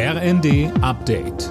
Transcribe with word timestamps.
RND 0.00 0.70
Update. 0.80 1.48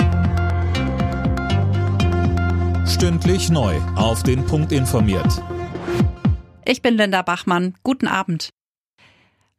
Stündlich 2.87 3.49
neu. 3.49 3.75
Auf 3.97 4.23
den 4.23 4.45
Punkt 4.45 4.71
informiert. 4.71 5.43
Ich 6.63 6.81
bin 6.81 6.95
Linda 6.95 7.23
Bachmann. 7.23 7.73
Guten 7.83 8.07
Abend. 8.07 8.51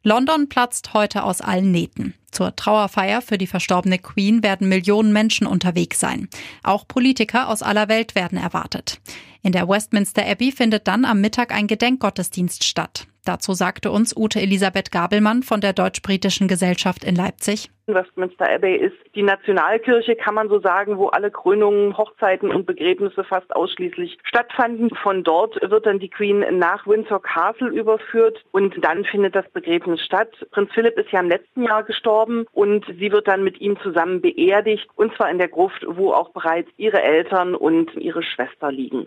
London 0.03 0.49
platzt 0.49 0.95
heute 0.95 1.25
aus 1.25 1.43
allen 1.43 1.71
Nähten. 1.71 2.15
Zur 2.31 2.57
Trauerfeier 2.57 3.21
für 3.21 3.37
die 3.37 3.47
verstorbene 3.47 3.99
Queen 3.99 4.43
werden 4.43 4.71
Millionen 4.71 5.13
Menschen 5.13 5.47
unterwegs 5.47 6.01
sein. 6.01 6.31
Auch 6.63 6.89
Politiker 6.89 7.51
aus 7.51 7.63
aller 7.63 7.91
Welt 7.91 8.15
werden 8.15 8.39
erwartet. 8.39 9.03
In 9.43 9.53
der 9.53 9.69
Westminster 9.69 10.27
Abbey 10.27 10.51
findet 10.51 10.89
dann 10.89 11.05
am 11.05 11.21
Mittag 11.21 11.53
ein 11.53 11.67
Gedenkgottesdienst 11.67 12.65
statt. 12.65 13.07
Dazu 13.29 13.53
sagte 13.53 13.91
uns 13.91 14.17
Ute 14.17 14.41
Elisabeth 14.41 14.91
Gabelmann 14.91 15.43
von 15.43 15.61
der 15.61 15.75
Deutsch-Britischen 15.75 16.49
Gesellschaft 16.49 17.05
in 17.05 17.15
Leipzig. 17.15 17.69
Westminster 17.87 18.49
Abbey 18.51 18.75
ist 18.75 18.97
die 19.15 19.23
Nationalkirche, 19.23 20.17
kann 20.17 20.35
man 20.35 20.49
so 20.49 20.61
sagen, 20.61 20.97
wo 20.97 21.09
alle 21.09 21.31
Krönungen, 21.31 21.95
Hochzeiten 21.99 22.51
und 22.51 22.65
Begräbnisse 22.65 23.25
fast 23.25 23.55
ausschließlich 23.55 24.17
stattfanden. 24.23 24.89
Von 25.03 25.25
dort 25.25 25.61
wird 25.61 25.85
dann 25.85 25.99
die 25.99 26.09
Queen 26.09 26.43
nach 26.59 26.87
Windsor 26.87 27.21
Castle 27.21 27.69
überführt 27.69 28.43
und 28.51 28.83
dann 28.83 29.05
findet 29.05 29.35
das 29.35 29.49
Begräbnis 29.51 30.01
statt. 30.01 30.31
Prinz 30.51 30.71
Philipp 30.73 30.99
ist 30.99 31.11
ja 31.13 31.21
im 31.21 31.29
letzten 31.29 31.65
Jahr 31.65 31.83
gestorben 31.83 32.47
und 32.53 32.87
sie 32.87 33.13
wird 33.13 33.29
dann 33.29 33.45
mit 33.45 33.61
ihm 33.61 33.79
zusammen 33.83 34.23
beerdigt 34.23 34.89
und 34.97 35.15
zwar 35.17 35.31
in 35.31 35.37
der 35.37 35.49
Gruft, 35.49 35.85
wo 35.87 36.13
auch 36.13 36.31
bereits 36.31 36.71
ihre 36.79 37.03
Eltern 37.03 37.55
und 37.55 37.95
ihre 37.95 38.23
Schwester 38.23 38.73
liegen. 38.73 39.07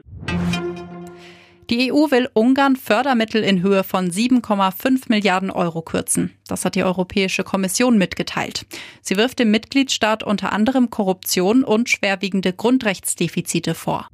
Die 1.71 1.89
EU 1.93 2.11
will 2.11 2.27
Ungarn 2.34 2.75
Fördermittel 2.75 3.45
in 3.45 3.61
Höhe 3.61 3.85
von 3.85 4.12
7,5 4.12 5.03
Milliarden 5.07 5.49
Euro 5.49 5.81
kürzen. 5.81 6.34
Das 6.45 6.66
hat 6.66 6.75
die 6.75 6.84
Europäische 6.84 7.45
Kommission 7.45 7.98
mitgeteilt. 7.98 8.66
Sie 9.02 9.16
wirft 9.16 9.39
dem 9.39 9.52
Mitgliedstaat 9.52 10.21
unter 10.21 10.52
anderem 10.52 10.89
Korruption 10.89 11.63
und 11.63 11.89
schwerwiegende 11.89 12.52
Grundrechtsdefizite 12.52 13.73
vor. 13.73 14.09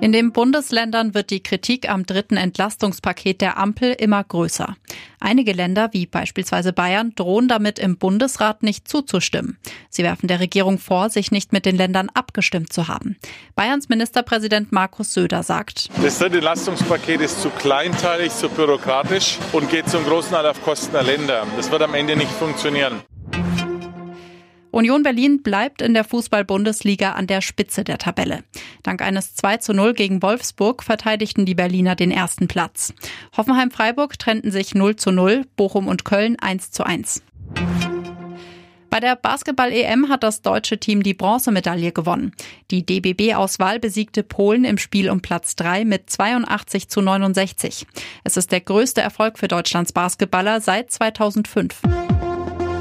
In 0.00 0.12
den 0.12 0.32
Bundesländern 0.32 1.12
wird 1.12 1.28
die 1.28 1.42
Kritik 1.42 1.90
am 1.90 2.06
dritten 2.06 2.38
Entlastungspaket 2.38 3.42
der 3.42 3.58
Ampel 3.58 3.92
immer 3.92 4.24
größer. 4.24 4.74
Einige 5.20 5.52
Länder, 5.52 5.90
wie 5.92 6.06
beispielsweise 6.06 6.72
Bayern, 6.72 7.12
drohen 7.16 7.48
damit 7.48 7.78
im 7.78 7.98
Bundesrat 7.98 8.62
nicht 8.62 8.88
zuzustimmen. 8.88 9.58
Sie 9.90 10.02
werfen 10.02 10.26
der 10.26 10.40
Regierung 10.40 10.78
vor, 10.78 11.10
sich 11.10 11.30
nicht 11.30 11.52
mit 11.52 11.66
den 11.66 11.76
Ländern 11.76 12.08
abgestimmt 12.14 12.72
zu 12.72 12.88
haben. 12.88 13.16
Bayerns 13.54 13.90
Ministerpräsident 13.90 14.72
Markus 14.72 15.12
Söder 15.12 15.42
sagt, 15.42 15.90
Das 16.02 16.18
dritte 16.18 16.36
Entlastungspaket 16.36 17.20
ist 17.20 17.42
zu 17.42 17.50
kleinteilig, 17.50 18.32
zu 18.32 18.48
bürokratisch 18.48 19.36
und 19.52 19.68
geht 19.68 19.90
zum 19.90 20.02
großen 20.04 20.32
Teil 20.32 20.46
auf 20.46 20.62
Kosten 20.64 20.92
der 20.92 21.02
Länder. 21.02 21.46
Das 21.58 21.70
wird 21.70 21.82
am 21.82 21.92
Ende 21.92 22.16
nicht 22.16 22.32
funktionieren. 22.32 23.02
Union 24.70 25.02
Berlin 25.02 25.42
bleibt 25.42 25.82
in 25.82 25.94
der 25.94 26.04
Fußball-Bundesliga 26.04 27.12
an 27.12 27.26
der 27.26 27.40
Spitze 27.40 27.84
der 27.84 27.98
Tabelle. 27.98 28.44
Dank 28.82 29.02
eines 29.02 29.34
2 29.34 29.56
zu 29.58 29.72
0 29.72 29.94
gegen 29.94 30.22
Wolfsburg 30.22 30.82
verteidigten 30.82 31.44
die 31.44 31.54
Berliner 31.54 31.96
den 31.96 32.10
ersten 32.10 32.48
Platz. 32.48 32.92
Hoffenheim-Freiburg 33.36 34.18
trennten 34.18 34.50
sich 34.50 34.74
0 34.74 34.96
zu 34.96 35.10
0, 35.10 35.44
Bochum 35.56 35.88
und 35.88 36.04
Köln 36.04 36.38
1 36.38 36.70
zu 36.70 36.84
1. 36.84 37.22
Bei 38.90 38.98
der 38.98 39.14
Basketball-EM 39.14 40.08
hat 40.08 40.24
das 40.24 40.42
deutsche 40.42 40.78
Team 40.78 41.04
die 41.04 41.14
Bronzemedaille 41.14 41.92
gewonnen. 41.92 42.32
Die 42.72 42.84
DBB-Auswahl 42.84 43.78
besiegte 43.78 44.24
Polen 44.24 44.64
im 44.64 44.78
Spiel 44.78 45.10
um 45.10 45.20
Platz 45.20 45.54
3 45.54 45.84
mit 45.84 46.10
82 46.10 46.88
zu 46.88 47.00
69. 47.00 47.86
Es 48.24 48.36
ist 48.36 48.50
der 48.50 48.60
größte 48.60 49.00
Erfolg 49.00 49.38
für 49.38 49.46
Deutschlands 49.46 49.92
Basketballer 49.92 50.60
seit 50.60 50.90
2005. 50.90 51.80